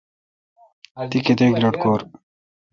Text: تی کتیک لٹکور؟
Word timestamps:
تی 1.09 1.19
کتیک 1.25 1.53
لٹکور؟ 1.63 1.99